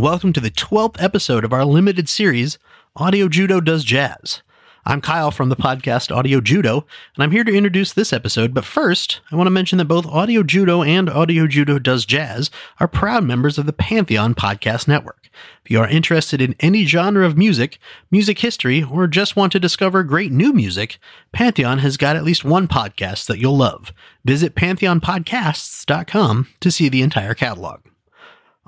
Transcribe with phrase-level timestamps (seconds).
[0.00, 2.58] and welcome to the 12th episode of our limited series,
[2.96, 4.40] Audio Judo Does Jazz.
[4.86, 8.54] I'm Kyle from the podcast Audio Judo, and I'm here to introduce this episode.
[8.54, 12.50] But first, I want to mention that both Audio Judo and Audio Judo Does Jazz
[12.78, 15.28] are proud members of the Pantheon Podcast Network.
[15.62, 17.78] If you are interested in any genre of music,
[18.10, 20.98] music history, or just want to discover great new music,
[21.30, 23.92] Pantheon has got at least one podcast that you'll love.
[24.24, 27.80] Visit pantheonpodcasts.com to see the entire catalog.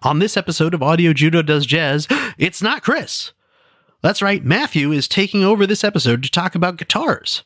[0.02, 3.32] On this episode of Audio Judo Does Jazz, it's not Chris.
[4.00, 7.44] That's right, Matthew is taking over this episode to talk about guitars.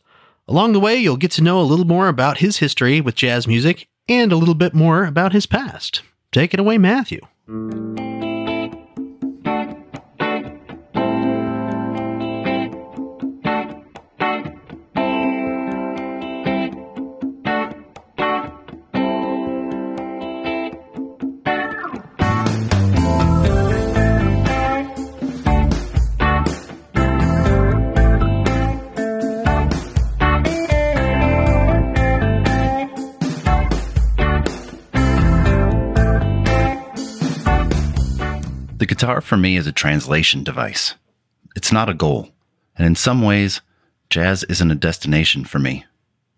[0.48, 3.46] Along the way, you'll get to know a little more about his history with jazz
[3.46, 6.02] music and a little bit more about his past.
[6.32, 7.20] Take it away, Matthew.
[38.96, 40.94] Guitar for me is a translation device.
[41.54, 42.30] It's not a goal.
[42.78, 43.60] And in some ways,
[44.08, 45.84] jazz isn't a destination for me.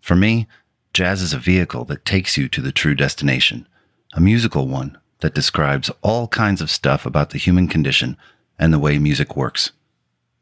[0.01, 0.45] For me,
[0.93, 3.65] jazz is a vehicle that takes you to the true destination,
[4.11, 8.17] a musical one that describes all kinds of stuff about the human condition
[8.57, 9.71] and the way music works.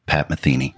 [0.08, 0.74] Pat Metheny.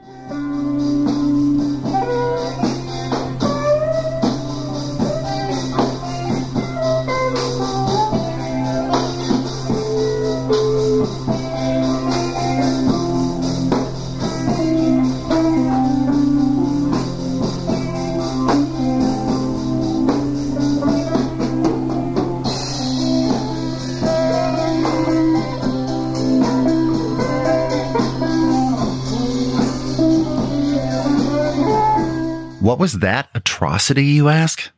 [32.80, 34.72] Was that atrocity, you ask?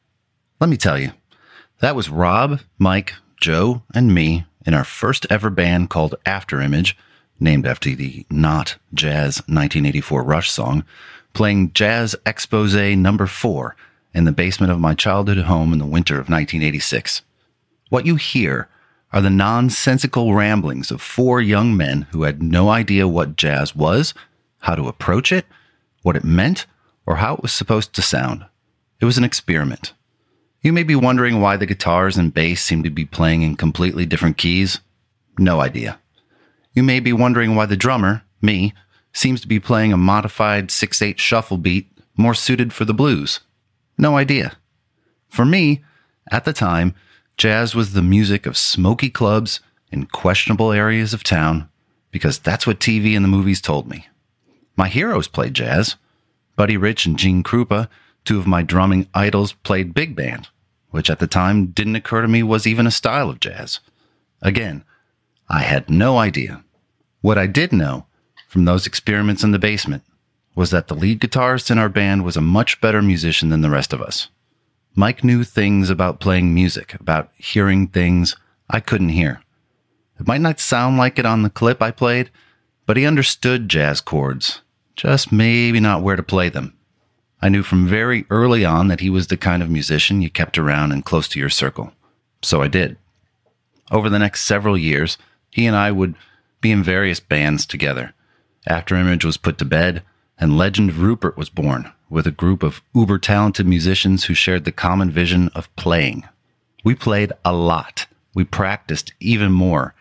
[0.59, 1.11] Let me tell you.
[1.81, 6.95] That was Rob, Mike, Joe, and me in our first ever band called Afterimage,
[7.39, 10.83] named after the not jazz 1984 Rush song,
[11.33, 13.75] playing Jazz Expose number four
[14.15, 17.21] in the basement of my childhood home in the winter of 1986.
[17.89, 18.67] What you hear
[19.13, 24.15] are the nonsensical ramblings of four young men who had no idea what jazz was,
[24.61, 25.45] how to approach it,
[26.01, 26.65] what it meant,
[27.05, 28.45] or how it was supposed to sound.
[28.99, 29.93] It was an experiment.
[30.61, 34.05] You may be wondering why the guitars and bass seem to be playing in completely
[34.05, 34.79] different keys.
[35.37, 35.99] No idea.
[36.73, 38.73] You may be wondering why the drummer, me,
[39.13, 43.39] seems to be playing a modified 6 8 shuffle beat more suited for the blues.
[43.97, 44.57] No idea.
[45.29, 45.83] For me,
[46.31, 46.93] at the time,
[47.37, 49.59] jazz was the music of smoky clubs
[49.91, 51.69] in questionable areas of town
[52.11, 54.07] because that's what TV and the movies told me.
[54.75, 55.95] My heroes played jazz.
[56.55, 57.87] Buddy Rich and Gene Krupa,
[58.25, 60.49] two of my drumming idols, played big band,
[60.89, 63.79] which at the time didn't occur to me was even a style of jazz.
[64.41, 64.83] Again,
[65.49, 66.63] I had no idea.
[67.21, 68.05] What I did know
[68.47, 70.03] from those experiments in the basement
[70.55, 73.69] was that the lead guitarist in our band was a much better musician than the
[73.69, 74.27] rest of us.
[74.93, 78.35] Mike knew things about playing music, about hearing things
[78.69, 79.41] I couldn't hear.
[80.19, 82.29] It might not sound like it on the clip I played,
[82.85, 84.61] but he understood jazz chords
[85.01, 86.77] just maybe not where to play them.
[87.41, 90.59] I knew from very early on that he was the kind of musician you kept
[90.59, 91.91] around and close to your circle.
[92.43, 92.97] So I did.
[93.89, 95.17] Over the next several years,
[95.49, 96.13] he and I would
[96.61, 98.13] be in various bands together.
[98.69, 100.03] Afterimage was put to bed,
[100.37, 104.71] and Legend Rupert was born, with a group of uber talented musicians who shared the
[104.71, 106.29] common vision of playing.
[106.83, 108.05] We played a lot.
[108.35, 109.95] We practiced even more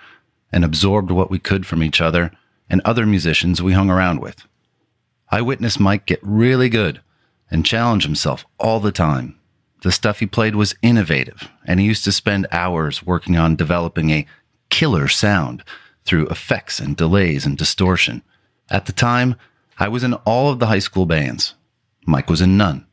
[0.53, 2.33] and absorbed what we could from each other
[2.69, 4.45] and other musicians we hung around with.
[5.31, 7.01] I witnessed Mike get really good
[7.51, 9.39] and challenge himself all the time.
[9.83, 14.11] The stuff he played was innovative, and he used to spend hours working on developing
[14.11, 14.27] a
[14.69, 15.65] killer sound
[16.05, 18.23] through effects and delays and distortion.
[18.71, 19.37] At the time,
[19.79, 21.55] I was in all of the high school bands.
[22.07, 22.87] Mike was in none.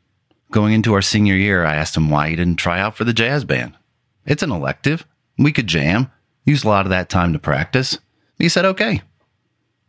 [0.50, 3.12] Going into our senior year, I asked him why he didn't try out for the
[3.12, 3.74] jazz band.
[4.24, 5.06] It's an elective.
[5.36, 6.10] We could jam,
[6.44, 7.98] use a lot of that time to practice.
[8.38, 9.02] He said, okay.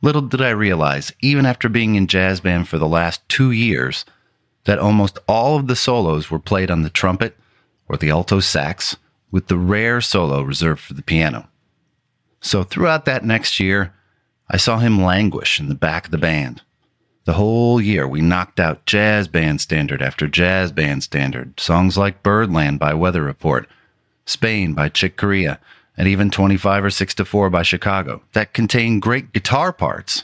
[0.01, 4.05] Little did I realize, even after being in jazz band for the last two years,
[4.63, 7.37] that almost all of the solos were played on the trumpet
[7.87, 8.95] or the alto sax,
[9.31, 11.49] with the rare solo reserved for the piano.
[12.41, 13.93] So throughout that next year,
[14.49, 16.61] I saw him languish in the back of the band.
[17.25, 22.23] The whole year, we knocked out jazz band standard after jazz band standard, songs like
[22.23, 23.67] Birdland by Weather Report,
[24.25, 25.59] Spain by Chick Corea,
[25.99, 30.23] and even 25 or 6 to 4 by Chicago that contained great guitar parts,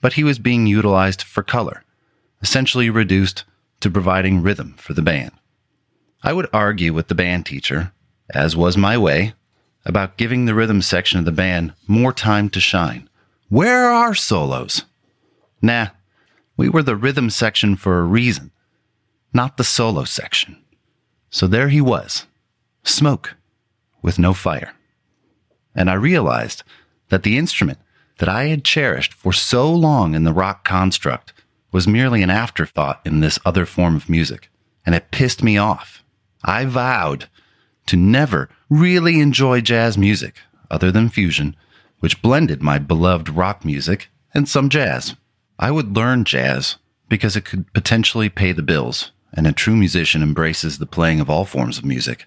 [0.00, 1.82] but he was being utilized for color,
[2.40, 3.42] essentially reduced
[3.80, 5.32] to providing rhythm for the band.
[6.22, 7.92] I would argue with the band teacher,
[8.32, 9.34] as was my way,
[9.84, 13.10] about giving the rhythm section of the band more time to shine.
[13.48, 14.84] Where are solos?
[15.60, 15.88] Nah,
[16.56, 18.52] we were the rhythm section for a reason,
[19.34, 20.62] not the solo section.
[21.30, 22.26] So there he was,
[22.84, 23.34] smoke
[24.02, 24.74] with no fire.
[25.74, 26.62] And I realized
[27.08, 27.78] that the instrument
[28.18, 31.32] that I had cherished for so long in the rock construct
[31.72, 34.50] was merely an afterthought in this other form of music,
[34.84, 36.02] and it pissed me off.
[36.44, 37.28] I vowed
[37.86, 40.36] to never really enjoy jazz music
[40.70, 41.56] other than fusion,
[42.00, 45.16] which blended my beloved rock music and some jazz.
[45.58, 46.76] I would learn jazz
[47.08, 51.28] because it could potentially pay the bills, and a true musician embraces the playing of
[51.28, 52.26] all forms of music.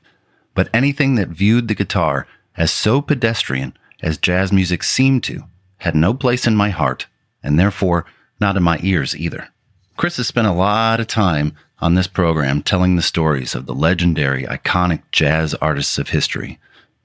[0.54, 5.44] But anything that viewed the guitar as so pedestrian as jazz music seemed to
[5.78, 7.08] had no place in my heart,
[7.42, 8.06] and therefore
[8.40, 9.50] not in my ears either.
[9.98, 13.76] Chris has spent a lot of time on this program telling the stories of the
[13.76, 16.60] legendary, iconic jazz artists of history.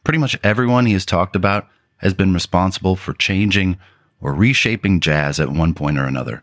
[0.04, 1.66] Pretty much everyone he has talked about
[1.98, 3.76] has been responsible for changing
[4.20, 6.42] or reshaping jazz at one point or another.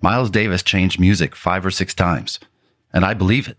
[0.00, 2.38] Miles Davis changed music five or six times,
[2.92, 3.56] and I believe it.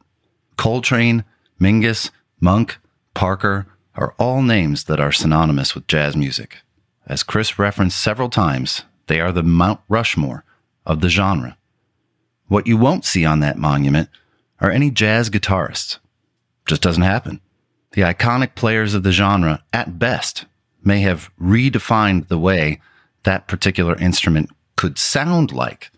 [0.55, 1.25] Coltrane,
[1.59, 2.77] Mingus, Monk,
[3.13, 3.67] Parker
[3.99, 6.59] are all names that are synonymous with jazz music.
[7.05, 10.45] As Chris referenced several times, they are the Mount Rushmore
[10.85, 11.57] of the genre.
[12.47, 14.07] What you won't see on that monument
[14.61, 15.99] are any jazz guitarists.
[16.65, 17.41] Just doesn't happen.
[17.91, 20.45] The iconic players of the genre, at best,
[20.81, 22.79] may have redefined the way
[23.23, 25.91] that particular instrument could sound like,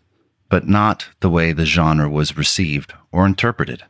[0.49, 3.83] but not the way the genre was received or interpreted.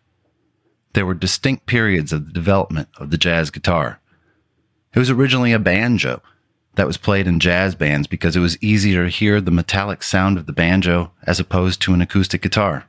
[0.93, 4.00] There were distinct periods of the development of the jazz guitar.
[4.93, 6.21] It was originally a banjo
[6.75, 10.37] that was played in jazz bands because it was easier to hear the metallic sound
[10.37, 12.87] of the banjo as opposed to an acoustic guitar.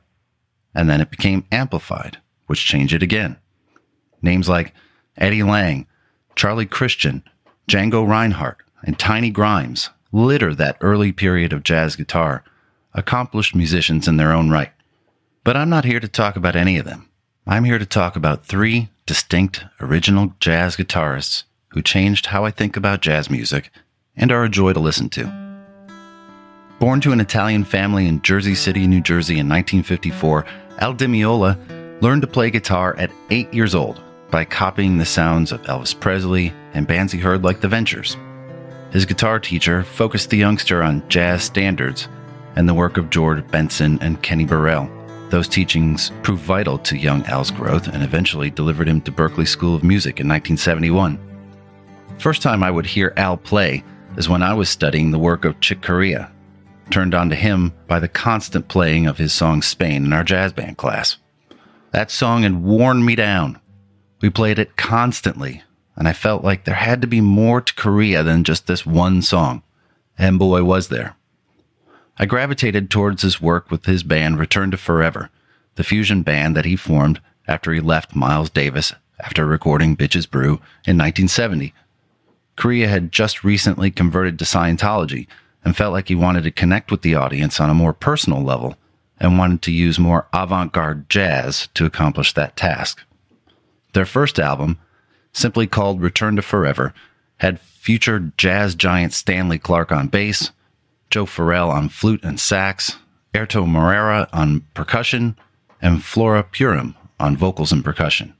[0.75, 2.17] And then it became amplified,
[2.47, 3.37] which changed it again.
[4.21, 4.73] Names like
[5.17, 5.87] Eddie Lang,
[6.35, 7.23] Charlie Christian,
[7.69, 12.43] Django Reinhardt, and Tiny Grimes litter that early period of jazz guitar,
[12.93, 14.71] accomplished musicians in their own right.
[15.43, 17.09] But I'm not here to talk about any of them.
[17.45, 22.77] I'm here to talk about three distinct original jazz guitarists who changed how I think
[22.77, 23.71] about jazz music
[24.15, 25.43] and are a joy to listen to.
[26.79, 30.45] Born to an Italian family in Jersey City, New Jersey in 1954,
[30.79, 35.51] Al Di Meola learned to play guitar at eight years old by copying the sounds
[35.51, 38.17] of Elvis Presley and bands he heard like The Ventures.
[38.91, 42.07] His guitar teacher focused the youngster on jazz standards
[42.55, 44.89] and the work of George Benson and Kenny Burrell.
[45.29, 49.75] Those teachings proved vital to young Al's growth and eventually delivered him to Berklee School
[49.75, 51.32] of Music in 1971.
[52.19, 53.83] First time I would hear Al play
[54.17, 56.31] is when I was studying the work of Chick Corea,
[56.89, 60.53] turned on to him by the constant playing of his song Spain in our jazz
[60.53, 61.17] band class.
[61.91, 63.59] That song had worn me down.
[64.21, 65.63] We played it constantly,
[65.95, 69.21] and I felt like there had to be more to Corea than just this one
[69.21, 69.61] song.
[70.17, 71.15] And boy, was there.
[72.17, 75.29] I gravitated towards his work with his band Return to Forever,
[75.75, 80.61] the fusion band that he formed after he left Miles Davis after recording Bitches Brew
[80.85, 81.73] in 1970
[82.55, 85.27] Corea had just recently converted to Scientology
[85.65, 88.75] and felt like he wanted to connect with the audience on a more personal level
[89.19, 93.01] and wanted to use more avant garde jazz to accomplish that task.
[93.93, 94.79] Their first album,
[95.31, 96.93] simply called Return to Forever,
[97.37, 100.51] had future jazz giant Stanley Clarke on bass,
[101.09, 102.97] Joe Farrell on flute and sax,
[103.33, 105.37] Airto Moreira on percussion,
[105.81, 108.33] and Flora Purim on vocals and percussion.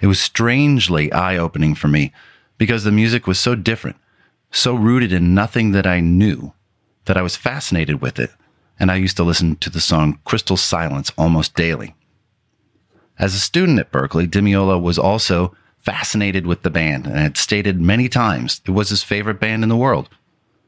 [0.00, 2.12] It was strangely eye opening for me
[2.60, 3.96] because the music was so different,
[4.50, 6.52] so rooted in nothing that I knew,
[7.06, 8.28] that I was fascinated with it,
[8.78, 11.94] and I used to listen to the song Crystal Silence almost daily.
[13.18, 17.38] As a student at Berklee, Di Meola was also fascinated with the band and had
[17.38, 20.10] stated many times it was his favorite band in the world.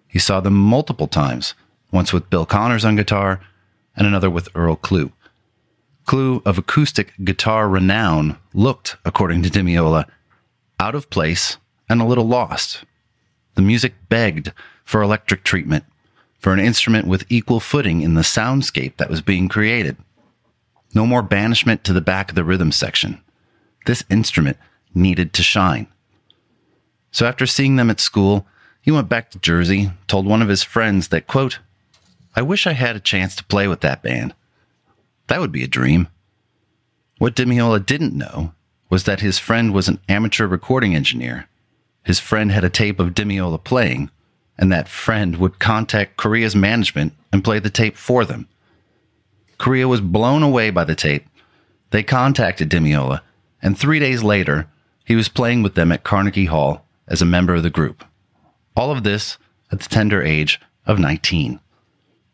[0.08, 1.52] He saw them multiple times,
[1.90, 3.38] once with Bill Connors on guitar
[3.94, 5.12] and another with Earl Klugh.
[6.06, 10.06] Klugh, of acoustic guitar renown, looked, according to Di Meola,
[10.80, 11.58] out of place
[11.92, 12.84] and a little lost.
[13.54, 14.52] The music begged
[14.84, 15.84] for electric treatment,
[16.38, 19.96] for an instrument with equal footing in the soundscape that was being created.
[20.94, 23.20] No more banishment to the back of the rhythm section.
[23.86, 24.56] This instrument
[24.94, 25.86] needed to shine.
[27.10, 28.46] So after seeing them at school,
[28.80, 31.60] he went back to Jersey, told one of his friends that, quote,
[32.34, 34.34] I wish I had a chance to play with that band.
[35.28, 36.08] That would be a dream.
[37.18, 38.54] What Di Meola didn't know
[38.88, 41.48] was that his friend was an amateur recording engineer
[42.02, 44.10] his friend had a tape of Di Meola playing,
[44.58, 48.48] and that friend would contact Corea's management and play the tape for them.
[49.58, 51.26] Corea was blown away by the tape.
[51.90, 53.20] They contacted Di Meola,
[53.62, 54.66] and three days later,
[55.04, 58.04] he was playing with them at Carnegie Hall as a member of the group.
[58.76, 59.38] All of this
[59.70, 61.60] at the tender age of 19.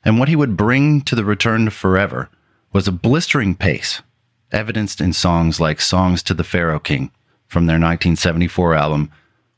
[0.04, 2.28] And what he would bring to the return to forever
[2.72, 4.02] was a blistering pace,
[4.52, 7.10] evidenced in songs like Songs to the Pharaoh King
[7.46, 9.10] from their 1974 album,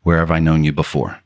[0.02, 1.20] Where Have I Known You Before?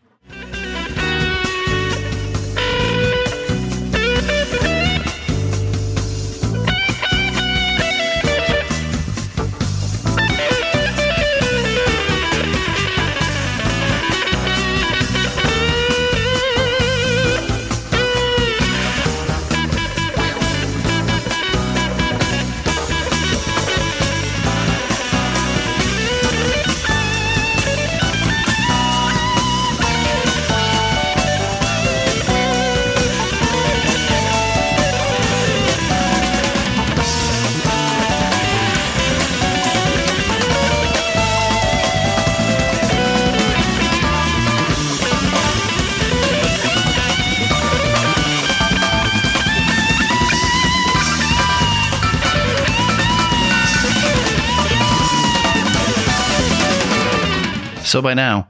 [57.95, 58.49] So by now,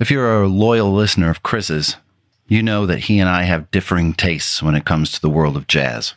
[0.00, 1.96] if you're a loyal listener of Chris's,
[2.48, 5.58] you know that he and I have differing tastes when it comes to the world
[5.58, 6.14] of jazz.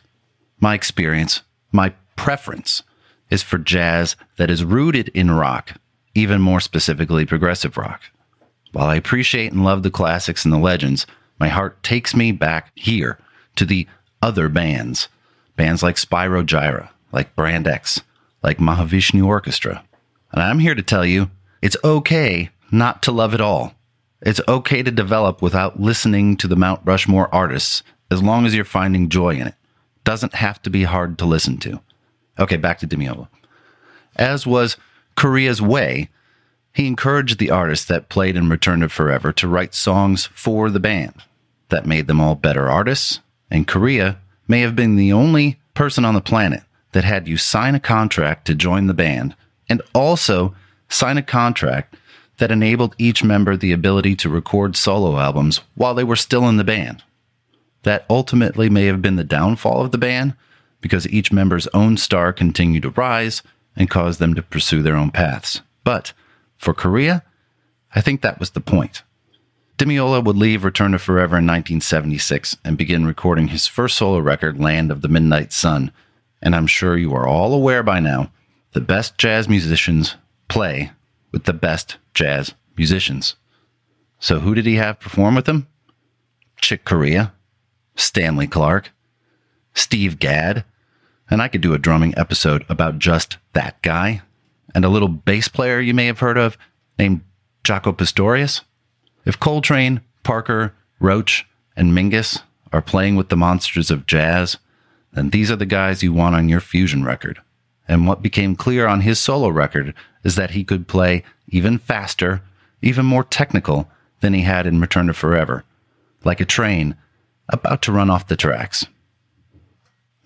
[0.58, 2.84] My experience, my preference,
[3.28, 5.74] is for jazz that is rooted in rock,
[6.14, 8.00] even more specifically progressive rock.
[8.72, 11.06] While I appreciate and love the classics and the legends,
[11.38, 13.18] my heart takes me back here
[13.56, 13.86] to the
[14.22, 15.10] other bands.
[15.56, 18.00] Bands like Spyro Gyra, like Brand X,
[18.42, 19.84] like Mahavishnu Orchestra.
[20.32, 21.30] And I'm here to tell you
[21.62, 23.74] it's okay not to love it all.
[24.20, 28.64] It's okay to develop without listening to the Mount Rushmore artists as long as you're
[28.64, 29.54] finding joy in it.
[30.04, 31.80] Doesn't have to be hard to listen to.
[32.38, 33.28] Okay, back to Di Meola.
[34.16, 34.76] As was
[35.16, 36.08] Corea's way,
[36.72, 40.80] he encouraged the artists that played in Return to Forever to write songs for the
[40.80, 41.14] band.
[41.70, 46.14] That made them all better artists, and Corea may have been the only person on
[46.14, 46.62] the planet
[46.92, 49.36] that had you sign a contract to join the band
[49.68, 50.54] and also
[50.88, 51.96] sign a contract
[52.38, 56.56] that enabled each member the ability to record solo albums while they were still in
[56.56, 57.02] the band.
[57.82, 60.34] That ultimately may have been the downfall of the band
[60.80, 63.42] because each member's own star continued to rise
[63.76, 65.62] and caused them to pursue their own paths.
[65.84, 66.12] But
[66.56, 67.22] for Corea,
[67.94, 69.02] I think that was the point.
[69.76, 74.18] Di Meola would leave Return to Forever in 1976 and begin recording his first solo
[74.18, 75.92] record, Land of the Midnight Sun.
[76.42, 78.32] And I'm sure you are all aware by now
[78.72, 80.16] the best jazz musicians
[80.48, 80.92] play
[81.32, 83.36] with the best jazz musicians.
[84.18, 85.68] So who did he have perform with him?
[86.60, 87.32] Chick Corea,
[87.94, 88.90] Stanley Clarke,
[89.74, 90.64] Steve Gadd,
[91.30, 94.22] and I could do a drumming episode about just that guy,
[94.74, 96.56] and a little bass player you may have heard of
[96.98, 97.20] named
[97.64, 98.62] Jaco Pastorius.
[99.24, 104.56] If Coltrane, Parker, Roach, and Mingus are playing with the monsters of jazz,
[105.12, 107.40] then these are the guys you want on your fusion record.
[107.88, 112.42] And what became clear on his solo record is that he could play even faster,
[112.82, 113.88] even more technical
[114.20, 115.64] than he had in Return to Forever,
[116.22, 116.96] like a train
[117.48, 118.86] about to run off the tracks.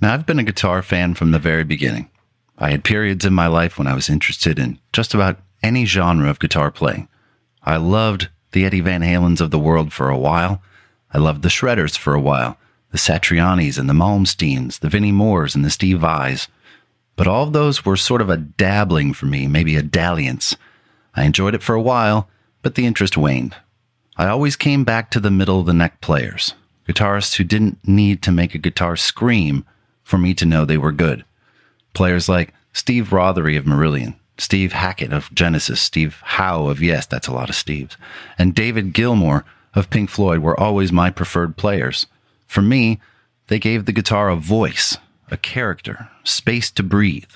[0.00, 2.10] Now, I've been a guitar fan from the very beginning.
[2.58, 6.28] I had periods in my life when I was interested in just about any genre
[6.28, 7.08] of guitar playing.
[7.62, 10.60] I loved the Eddie Van Halens of the world for a while.
[11.12, 12.58] I loved the Shredders for a while,
[12.90, 16.48] the Satrianis and the Malmsteens, the Vinnie Moores and the Steve Vais.
[17.16, 20.56] But all those were sort of a dabbling for me, maybe a dalliance.
[21.14, 22.28] I enjoyed it for a while,
[22.62, 23.54] but the interest waned.
[24.16, 26.54] I always came back to the middle of the neck players,
[26.88, 29.64] guitarists who didn't need to make a guitar scream
[30.02, 31.24] for me to know they were good.
[31.94, 37.28] Players like Steve Rothery of Marillion, Steve Hackett of Genesis, Steve Howe of Yes, that's
[37.28, 37.96] a lot of Steves,
[38.38, 42.06] and David Gilmour of Pink Floyd were always my preferred players.
[42.46, 43.00] For me,
[43.48, 44.96] they gave the guitar a voice
[45.32, 47.30] a character, space to breathe.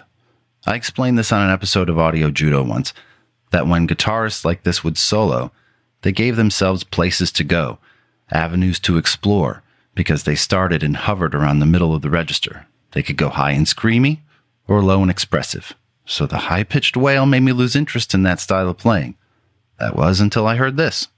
[0.66, 2.92] I explained this on an episode of Audio Judo once
[3.52, 5.50] that when guitarists like this would solo,
[6.02, 7.78] they gave themselves places to go,
[8.30, 9.62] avenues to explore,
[9.94, 12.66] because they started and hovered around the middle of the register.
[12.92, 14.20] They could go high and screamy
[14.68, 15.72] or low and expressive.
[16.04, 19.16] So the high pitched wail made me lose interest in that style of playing.
[19.78, 21.08] That was until I heard this.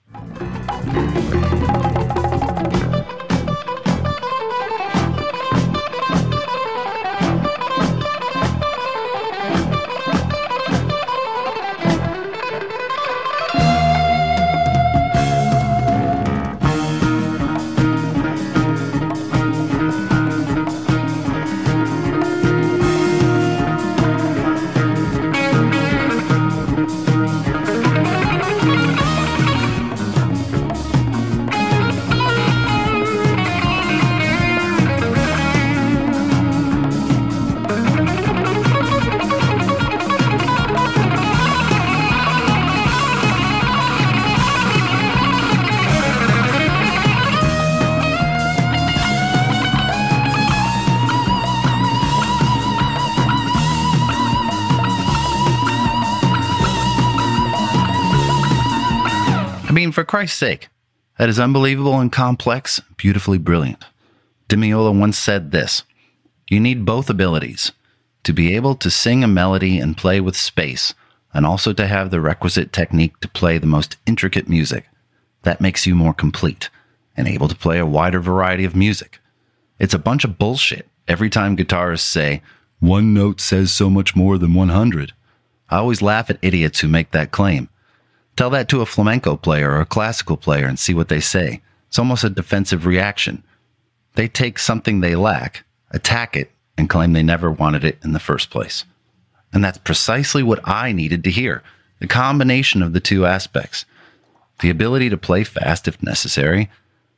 [59.92, 60.68] For Christ's sake,
[61.18, 63.84] that is unbelievable and complex, beautifully brilliant.
[64.48, 65.82] Di Meola once said this
[66.48, 67.70] You need both abilities
[68.24, 70.94] to be able to sing a melody and play with space,
[71.34, 74.88] and also to have the requisite technique to play the most intricate music.
[75.42, 76.70] That makes you more complete
[77.14, 79.20] and able to play a wider variety of music.
[79.78, 82.40] It's a bunch of bullshit every time guitarists say,
[82.80, 85.12] one note says so much more than 100.
[85.68, 87.68] I always laugh at idiots who make that claim.
[88.38, 91.60] Tell that to a flamenco player or a classical player and see what they say.
[91.88, 93.42] It's almost a defensive reaction.
[94.14, 98.20] They take something they lack, attack it, and claim they never wanted it in the
[98.20, 98.84] first place.
[99.52, 101.64] And that's precisely what I needed to hear
[101.98, 103.84] the combination of the two aspects
[104.60, 106.70] the ability to play fast if necessary,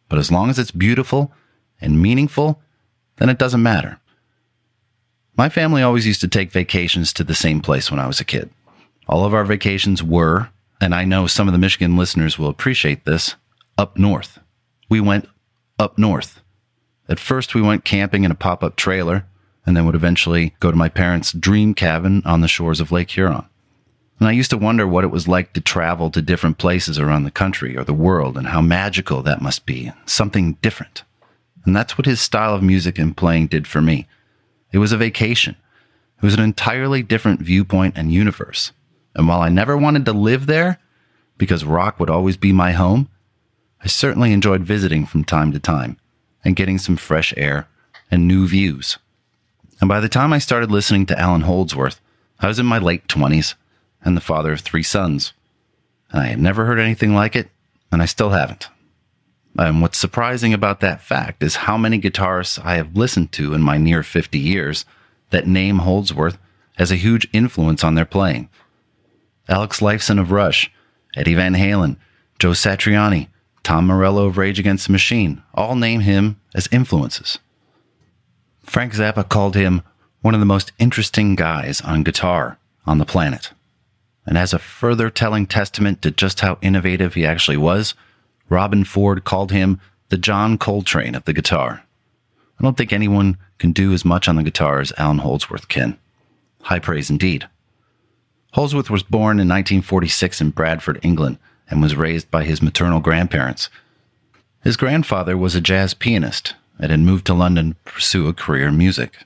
[0.09, 1.33] but as long as it's beautiful
[1.83, 2.63] and meaningful,
[3.17, 3.99] then it doesn't matter.
[5.37, 8.25] My family always used to take vacations to the same place when I was a
[8.25, 8.49] kid.
[9.07, 10.49] All of our vacations were,
[10.81, 13.37] and I know some of the Michigan listeners will appreciate this,
[13.77, 14.39] up north.
[14.89, 15.29] We went
[15.79, 16.41] up north.
[17.09, 19.27] At first, we went camping in a pop up trailer
[19.67, 23.11] and then would eventually go to my parents' dream cabin on the shores of Lake
[23.11, 23.45] Huron.
[24.19, 27.25] And I used to wonder what it was like to travel to different places around
[27.25, 31.05] the country or the world and how magical that must be, something different.
[31.65, 34.07] And that's what his style of music and playing did for me.
[34.73, 35.57] It was a vacation.
[36.19, 38.73] It was an entirely different viewpoint and universe.
[39.15, 40.79] And while I never wanted to live there,
[41.37, 43.09] because rock would always be my home,
[43.83, 45.97] I certainly enjoyed visiting from time to time
[46.45, 47.69] and getting some fresh air
[48.11, 48.99] and new views.
[49.81, 52.01] And by the time I started listening to Allan Holdsworth,
[52.39, 53.55] I was in my late 20s
[54.03, 55.33] and the father of three sons.
[56.11, 57.49] And I had never heard anything like it,
[57.91, 58.69] and I still haven't.
[59.59, 63.63] And what's surprising about that fact is how many guitarists I have listened to in
[63.63, 64.85] my near 50 years
[65.31, 66.39] that name Holdsworth
[66.79, 68.49] as a huge influence on their playing.
[69.51, 70.71] Alex Lifeson of Rush,
[71.17, 71.97] Eddie Van Halen,
[72.39, 73.27] Joe Satriani,
[73.65, 77.39] Tom Morello of Rage Against the Machine all name him as influences.
[78.63, 79.83] Frank Zappa called him
[80.23, 83.53] one of the most interesting guys on guitar on the planet.
[84.25, 87.95] And as a further telling testament to just how innovative he actually was,
[88.51, 91.85] Robben Ford called him the John Coltrane of the guitar.
[92.59, 95.99] I don't think anyone can do as much on the guitar as Allan Holdsworth can.
[96.63, 97.49] High praise indeed.
[98.53, 103.71] Holdsworth was born in 1946 in Bradford, England, and was raised by his maternal grandparents.
[104.63, 108.69] His grandfather was a jazz pianist and had moved to London to pursue a career
[108.69, 109.19] in music.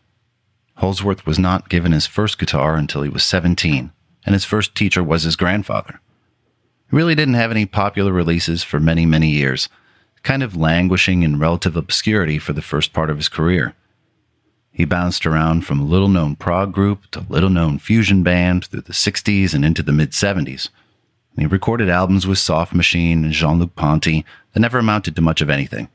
[0.76, 3.92] Holdsworth was not given his first guitar until he was 17,
[4.26, 6.00] and his first teacher was his grandfather.
[6.90, 9.68] He really didn't have any popular releases for many, many years,
[10.22, 13.74] kind of languishing in relative obscurity for the first part of his career.
[14.74, 18.92] He bounced around from little known prog group to little known fusion band through the
[18.92, 20.68] 60s and into the mid 70s.
[21.38, 25.40] He recorded albums with Soft Machine and Jean Luc Ponty that never amounted to much
[25.40, 25.88] of anything.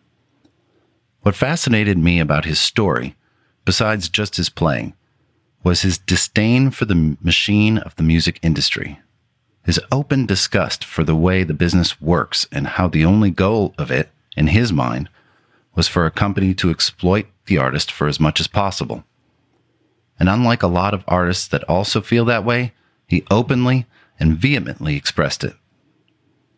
[1.22, 3.16] What fascinated me about his story,
[3.66, 4.96] besides just his playing,
[5.64, 9.00] was his disdain for the machine of the music industry
[9.70, 13.92] his open disgust for the way the business works and how the only goal of
[13.92, 15.08] it, in his mind,
[15.76, 19.04] was for a company to exploit the artist for as much as possible.
[20.18, 22.74] And unlike a lot of artists that also feel that way,
[23.06, 23.86] he openly
[24.20, 25.54] and vehemently expressed it.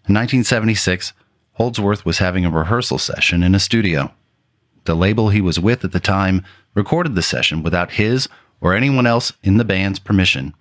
[0.07, 1.13] In 1976,
[1.53, 4.11] Holdsworth was having a rehearsal session in a studio.
[4.85, 8.27] The label he was with at the time recorded the session without his
[8.61, 10.53] or anyone else in the band's permission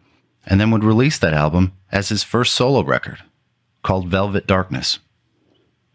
[0.47, 3.19] and then would release that album as his first solo record,
[3.83, 4.99] called Velvet Darkness.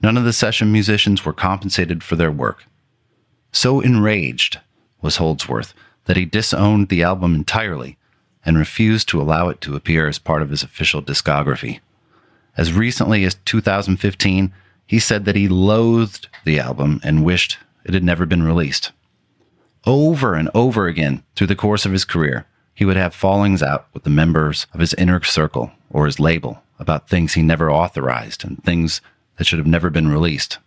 [0.02, 2.66] None of the session musicians were compensated for their work.
[3.56, 4.60] So enraged
[5.02, 5.74] was Holdsworth
[6.08, 7.98] that he disowned the album entirely
[8.46, 11.80] and refused to allow it to appear as part of his official discography.
[12.58, 14.52] As recently as 2015,
[14.86, 18.92] he said that he loathed the album and wished it had never been released.
[19.86, 23.88] Over and over again through the course of his career, he would have fallings out
[23.94, 28.44] with the members of his inner circle or his label about things he never authorized
[28.44, 29.00] and things
[29.38, 30.58] that should have never been released.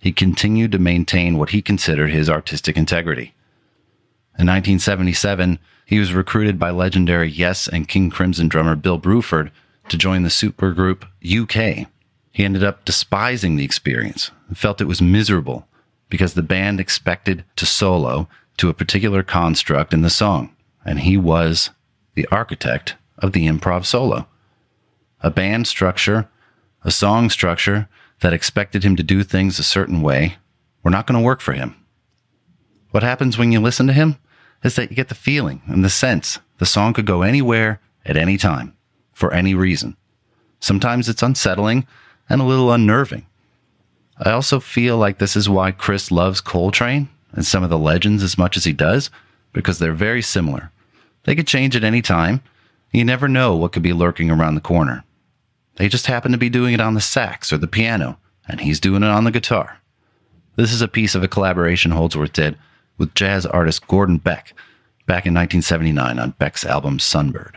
[0.00, 3.34] He continued to maintain what he considered his artistic integrity.
[4.38, 9.50] In 1977, he was recruited by legendary Yes and King Crimson drummer Bill Bruford
[9.88, 11.86] to join the supergroup UK.
[12.32, 15.68] He ended up despising the experience and felt it was miserable
[16.08, 21.16] because the band expected to solo to a particular construct in the song and he
[21.16, 21.70] was
[22.14, 24.26] the architect of the improv solo.
[25.20, 26.28] A band structure,
[26.82, 27.88] a song structure
[28.20, 30.36] that expected him to do things a certain way
[30.82, 31.76] were not going to work for him.
[32.90, 34.18] What happens when you listen to him
[34.62, 38.16] is that you get the feeling and the sense the song could go anywhere at
[38.16, 38.74] any time
[39.12, 39.96] for any reason.
[40.60, 41.86] Sometimes it's unsettling
[42.28, 43.26] and a little unnerving.
[44.18, 48.22] I also feel like this is why Chris loves Coltrane and some of the legends
[48.22, 49.10] as much as he does,
[49.52, 50.70] because they're very similar.
[51.24, 52.42] They could change at any time.
[52.92, 55.04] You never know what could be lurking around the corner.
[55.76, 58.80] They just happen to be doing it on the sax or the piano, and he's
[58.80, 59.80] doing it on the guitar.
[60.56, 62.58] This is a piece of a collaboration Holdsworth did
[62.98, 64.52] with jazz artist Gordon Beck
[65.06, 67.54] back in 1979 on Beck's album Sunbird.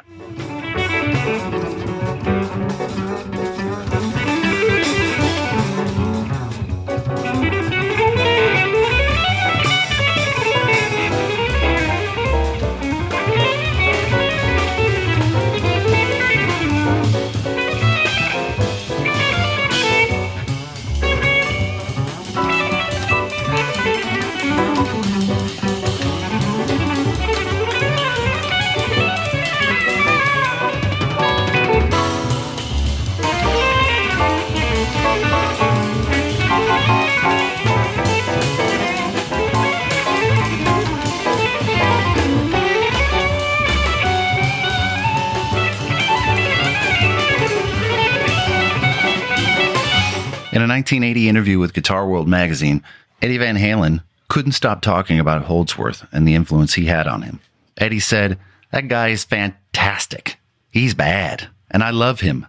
[51.33, 52.83] Interview with Guitar World magazine,
[53.19, 57.39] Eddie Van Halen couldn't stop talking about Holdsworth and the influence he had on him.
[57.77, 58.37] Eddie said,
[58.71, 60.37] That guy is fantastic.
[60.69, 62.45] He's bad, and I love him.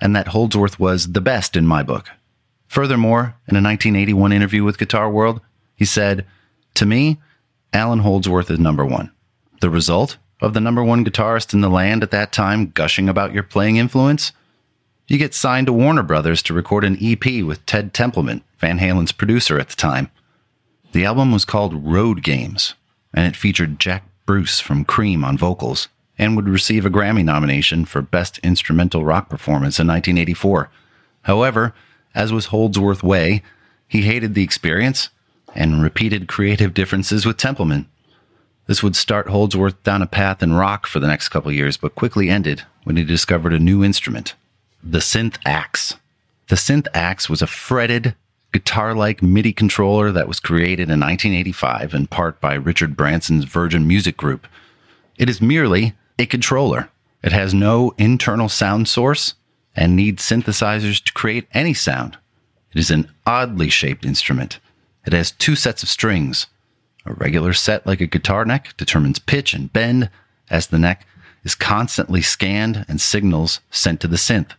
[0.00, 2.08] And that Holdsworth was the best in my book.
[2.66, 5.42] Furthermore, in a 1981 interview with Guitar World,
[5.76, 6.24] he said,
[6.76, 7.20] To me,
[7.74, 9.12] Allan Holdsworth is number one.
[9.60, 13.34] The result of the number one guitarist in the land at that time gushing about
[13.34, 14.32] your playing influence?
[15.06, 19.12] You get signed to Warner Brothers to record an EP with Ted Templeman, Van Halen's
[19.12, 20.10] producer at the time.
[20.92, 22.74] The album was called Road Games,
[23.12, 25.88] and it featured Jack Bruce from Cream on vocals,
[26.18, 30.70] and would receive a Grammy nomination for Best Instrumental Rock Performance in 1984.
[31.22, 31.74] However,
[32.14, 33.42] as was Holdsworth Way,
[33.86, 35.10] he hated the experience
[35.54, 37.86] and repeated creative differences with Templeman.
[38.66, 41.94] This would start Holdsworth down a path in rock for the next couple years, but
[41.94, 44.34] quickly ended when he discovered a new instrument
[44.84, 45.96] the SynthAxe.
[46.48, 48.14] The SynthAxe was a fretted,
[48.52, 53.88] guitar like MIDI controller that was created in 1985 in part by Richard Branson's Virgin
[53.88, 54.46] Music Group.
[55.16, 56.90] It is merely a controller.
[57.22, 59.34] It has no internal sound source
[59.74, 62.18] and needs synthesizers to create any sound.
[62.72, 64.60] It is an oddly shaped instrument.
[65.06, 66.46] It has two sets of strings.
[67.06, 70.10] A regular set, like a guitar neck, determines pitch and bend,
[70.50, 71.06] as the neck
[71.42, 74.52] is constantly scanned and signals sent to the synth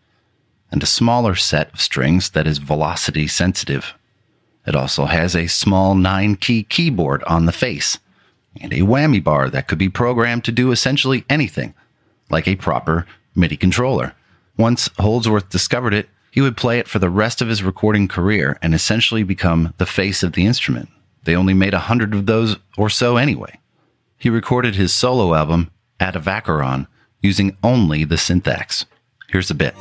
[0.75, 3.93] and a smaller set of strings that is velocity sensitive.
[4.67, 7.97] It also has a small 9 key keyboard on the face
[8.59, 11.73] and a whammy bar that could be programmed to do essentially anything,
[12.29, 14.15] like a proper MIDI controller.
[14.57, 18.59] Once Holdsworth discovered it, he would play it for the rest of his recording career
[18.61, 20.89] and essentially become the face of the instrument.
[21.23, 23.59] They only made a hundred of those or so anyway.
[24.17, 26.87] He recorded his solo album, at Atavachron,
[27.21, 28.83] using only the SynthAxe.
[29.29, 29.73] Here's a bit.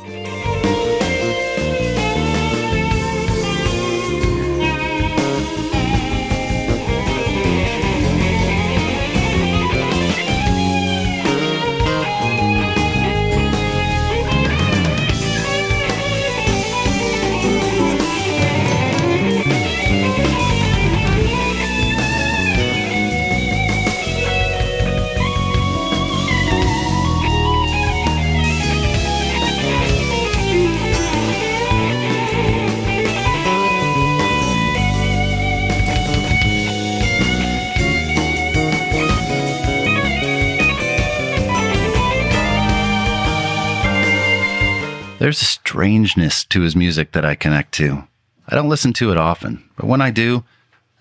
[45.25, 48.03] There's a strangeness to his music that I connect to.
[48.47, 50.43] I don't listen to it often, but when I do,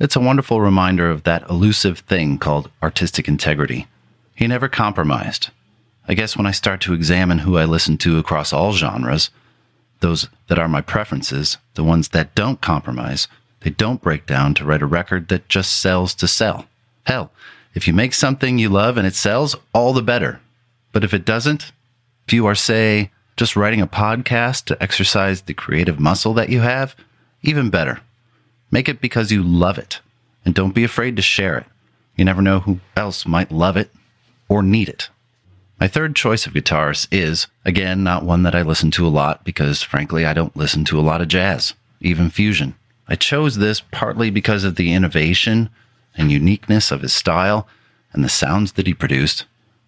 [0.00, 3.86] it's a wonderful reminder of that elusive thing called artistic integrity.
[4.34, 5.50] He never compromised.
[6.08, 9.28] I guess when I start to examine who I listen to across all genres,
[10.00, 13.28] those that are my preferences, the ones that don't compromise,
[13.60, 16.64] they don't break down to write a record that just sells to sell.
[17.02, 17.30] Hell,
[17.74, 20.40] if you make something you love and it sells, all the better.
[20.92, 21.72] But if it doesn't,
[22.26, 26.60] if you are, say, just writing a podcast to exercise the creative muscle that you
[26.60, 26.94] have,
[27.42, 28.00] even better.
[28.70, 30.00] Make it because you love it
[30.44, 31.66] and don't be afraid to share it.
[32.16, 33.90] You never know who else might love it
[34.48, 35.08] or need it.
[35.80, 39.44] My third choice of guitars is, again, not one that I listen to a lot
[39.44, 42.74] because, frankly, I don't listen to a lot of jazz, even fusion.
[43.08, 45.70] I chose this partly because of the innovation
[46.16, 47.66] and uniqueness of his style
[48.12, 49.44] and the sounds that he produced,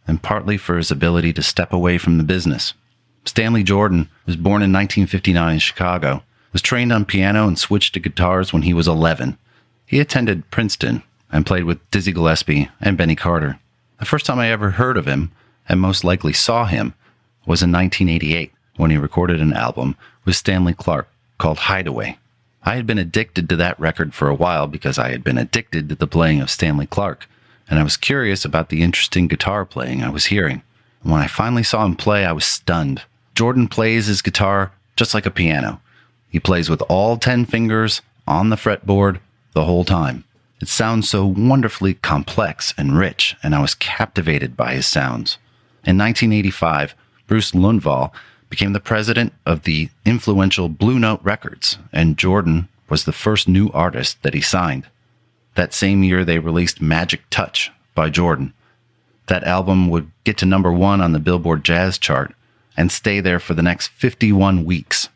[0.09, 2.75] and partly for his ability to step away from the business
[3.27, 8.01] Stanley Jordan was born in 1959 in Chicago was trained on piano and switched to
[8.01, 9.37] guitars when he was 11.
[9.85, 13.59] He attended Princeton and played with Dizzy Gillespie and Benny Carter.
[13.99, 15.33] The first time I ever heard of him,
[15.69, 16.95] and most likely saw him,
[17.45, 21.09] was in 1988 when he recorded an album with Stanley Clarke
[21.39, 22.19] called Hideaway.
[22.65, 25.89] I had been addicted to that record for a while because I had been addicted
[25.89, 27.29] to the playing of Stanley Clarke,
[27.69, 30.63] and I was curious about the interesting guitar playing I was hearing.
[31.03, 33.03] And when I finally saw him play, I was stunned.
[33.37, 35.83] Jordan plays his guitar just like a piano.
[36.31, 39.21] He plays with all 10 fingers on the fretboard
[39.53, 40.25] the whole time.
[40.63, 45.37] It sounds so wonderfully complex and rich, and I was captivated by his sounds.
[45.85, 46.95] In 1985,
[47.27, 48.11] Bruce Lundvall
[48.49, 53.69] became the president of the influential Blue Note Records, and Jordan was the first new
[53.75, 54.87] artist that he signed.
[55.57, 58.55] That same year, they released Magic Touch by Jordan.
[59.27, 62.35] That album would get to number one on the Billboard Jazz chart
[62.77, 65.09] and stay there for the next 51 weeks.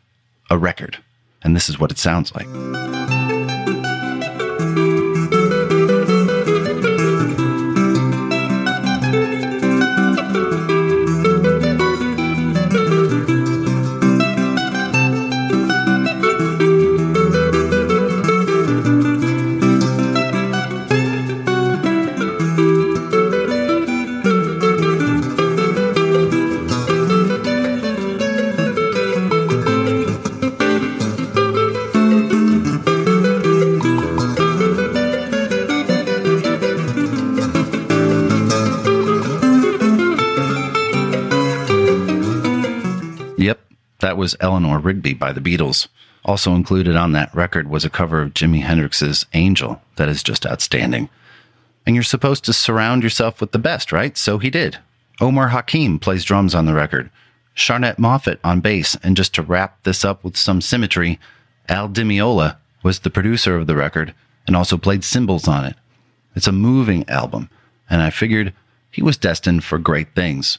[0.49, 0.97] A record.
[1.43, 3.20] And this is what it sounds like.
[44.11, 45.87] That was Eleanor Rigby by the Beatles.
[46.25, 50.45] Also included on that record was a cover of Jimi Hendrix's Angel that is just
[50.45, 51.07] outstanding.
[51.85, 54.17] And you're supposed to surround yourself with the best, right?
[54.17, 54.79] So he did.
[55.21, 57.09] Omar Hakim plays drums on the record,
[57.55, 61.17] Charnett Moffett on bass, and just to wrap this up with some symmetry,
[61.69, 64.13] Al Di Meola was the producer of the record
[64.45, 65.77] and also played cymbals on it.
[66.35, 67.49] It's a moving album,
[67.89, 68.51] and I figured
[68.91, 70.57] he was destined for great things.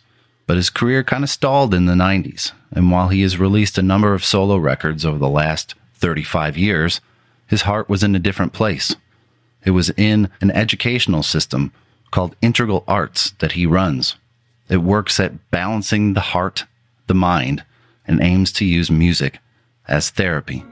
[0.53, 3.83] But his career kind of stalled in the 90s, and while he has released a
[3.83, 7.01] number of solo records over the last 35 years,
[7.47, 8.95] his heart was in a different place.
[9.65, 11.73] It was in an educational system
[12.11, 14.17] called Integral Arts that he runs.
[14.69, 16.65] It works at balancing the heart,
[17.07, 17.65] the mind,
[18.07, 19.39] and aims to use music
[19.89, 20.67] as therapy.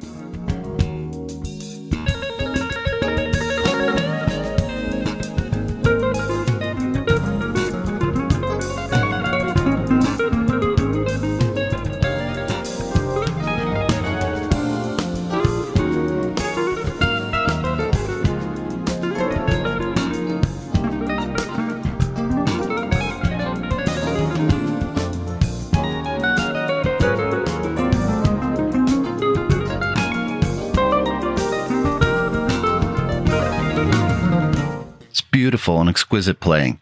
[35.41, 36.79] Beautiful and exquisite playing.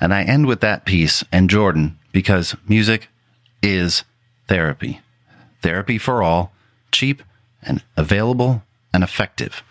[0.00, 3.06] And I end with that piece and Jordan because music
[3.62, 4.02] is
[4.48, 5.00] therapy.
[5.62, 6.52] Therapy for all,
[6.90, 7.22] cheap
[7.62, 9.62] and available and effective.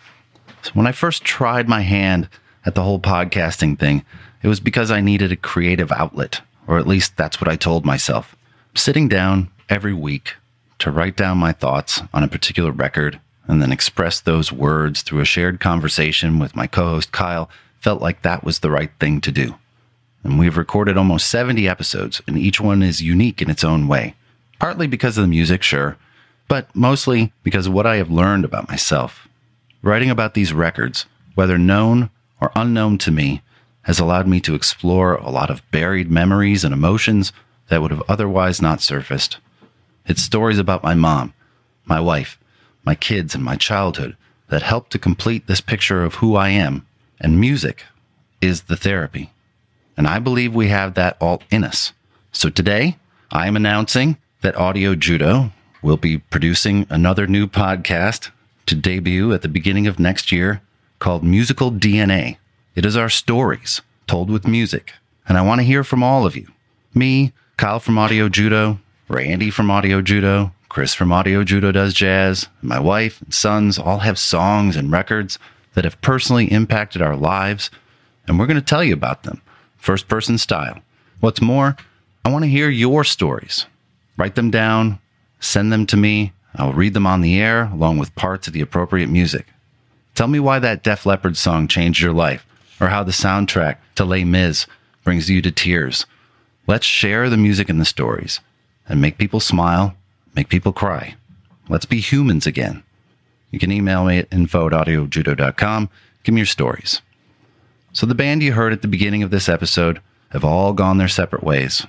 [0.62, 2.30] So when I first tried my hand
[2.64, 4.02] at the whole podcasting thing,
[4.42, 7.84] it was because I needed a creative outlet, or at least that's what I told
[7.84, 8.34] myself.
[8.74, 10.36] Sitting down every week
[10.78, 15.20] to write down my thoughts on a particular record and then express those words through
[15.20, 17.50] a shared conversation with my co host Kyle
[17.82, 19.56] felt like that was the right thing to do.
[20.22, 24.14] And we've recorded almost 70 episodes, and each one is unique in its own way.
[24.60, 25.96] Partly because of the music, sure,
[26.46, 29.26] but mostly because of what I have learned about myself.
[29.82, 33.42] Writing about these records, whether known or unknown to me,
[33.82, 37.32] has allowed me to explore a lot of buried memories and emotions
[37.68, 39.38] that would have otherwise not surfaced.
[40.06, 41.34] It's stories about my mom,
[41.84, 42.38] my wife,
[42.84, 44.16] my kids, and my childhood
[44.50, 46.86] that help to complete this picture of who I am,
[47.22, 47.84] and music
[48.40, 49.30] is the therapy.
[49.96, 51.92] And I believe we have that all in us.
[52.32, 52.98] So today,
[53.30, 58.30] I am announcing that Audio Judo will be producing another new podcast
[58.66, 60.60] to debut at the beginning of next year
[60.98, 62.36] called Musical DNA.
[62.74, 64.92] It is our stories told with music.
[65.28, 66.48] And I want to hear from all of you.
[66.94, 72.48] Me, Kyle from Audio Judo, Randy from Audio Judo, Chris from Audio Judo Does Jazz,
[72.62, 75.38] my wife and sons all have songs and records
[75.74, 77.70] that have personally impacted our lives,
[78.26, 79.40] and we're going to tell you about them,
[79.76, 80.80] first person style.
[81.20, 81.76] What's more,
[82.24, 83.66] I want to hear your stories.
[84.16, 84.98] Write them down,
[85.40, 86.32] send them to me.
[86.54, 89.46] I'll read them on the air along with parts of the appropriate music.
[90.14, 92.46] Tell me why that Def Leppard song changed your life,
[92.80, 94.66] or how the soundtrack to Les Mis
[95.02, 96.06] brings you to tears.
[96.66, 98.40] Let's share the music and the stories
[98.88, 99.94] and make people smile,
[100.36, 101.14] make people cry.
[101.68, 102.82] Let's be humans again.
[103.52, 105.88] You can email me at info at.
[106.24, 107.00] Give me your stories.
[107.92, 111.08] So, the band you heard at the beginning of this episode have all gone their
[111.08, 111.86] separate ways.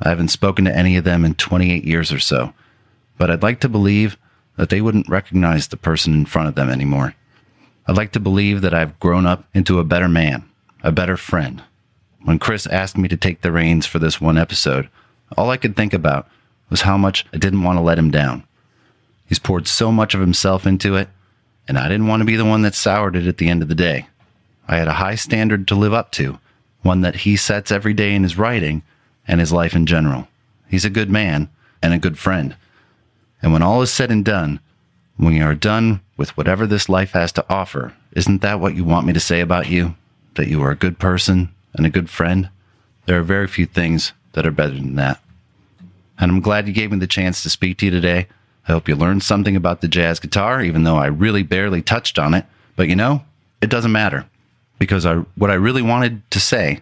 [0.00, 2.54] I haven't spoken to any of them in 28 years or so,
[3.18, 4.16] but I'd like to believe
[4.56, 7.14] that they wouldn't recognize the person in front of them anymore.
[7.86, 10.48] I'd like to believe that I've grown up into a better man,
[10.82, 11.62] a better friend.
[12.22, 14.88] When Chris asked me to take the reins for this one episode,
[15.36, 16.26] all I could think about
[16.70, 18.44] was how much I didn't want to let him down.
[19.26, 21.08] He's poured so much of himself into it,
[21.66, 23.68] and I didn't want to be the one that soured it at the end of
[23.68, 24.06] the day.
[24.68, 26.38] I had a high standard to live up to,
[26.82, 28.82] one that he sets every day in his writing
[29.26, 30.28] and his life in general.
[30.68, 31.48] He's a good man
[31.82, 32.56] and a good friend.
[33.42, 34.60] And when all is said and done,
[35.16, 38.84] when you are done with whatever this life has to offer, isn't that what you
[38.84, 39.94] want me to say about you?
[40.34, 42.48] That you are a good person and a good friend?
[43.06, 45.20] There are very few things that are better than that.
[46.18, 48.28] And I'm glad you gave me the chance to speak to you today.
[48.66, 52.18] I hope you learned something about the jazz guitar, even though I really barely touched
[52.18, 52.46] on it.
[52.76, 53.22] But you know,
[53.60, 54.26] it doesn't matter
[54.78, 56.80] because I, what I really wanted to say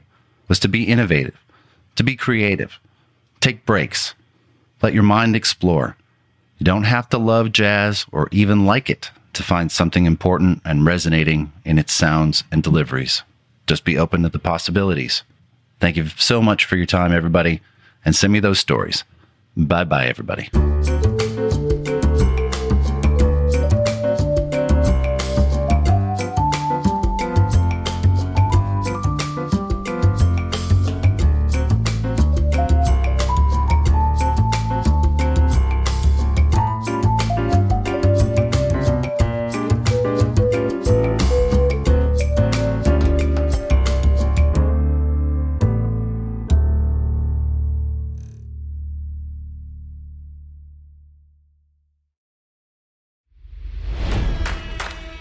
[0.49, 1.39] was to be innovative,
[1.97, 2.79] to be creative,
[3.41, 4.15] take breaks,
[4.81, 5.97] let your mind explore.
[6.59, 10.85] You don't have to love jazz or even like it to find something important and
[10.85, 13.23] resonating in its sounds and deliveries.
[13.67, 15.23] Just be open to the possibilities.
[15.81, 17.61] Thank you so much for your time, everybody,
[18.05, 19.05] and send me those stories.
[19.57, 20.49] Bye bye, everybody.